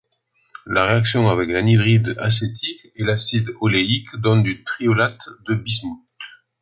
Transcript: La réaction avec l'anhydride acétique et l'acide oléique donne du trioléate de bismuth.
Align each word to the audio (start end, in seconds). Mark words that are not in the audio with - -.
La 0.65 0.87
réaction 0.87 1.29
avec 1.29 1.49
l'anhydride 1.51 2.15
acétique 2.17 2.87
et 2.95 3.03
l'acide 3.03 3.49
oléique 3.59 4.15
donne 4.15 4.41
du 4.41 4.63
trioléate 4.63 5.29
de 5.47 5.53
bismuth. 5.53 5.99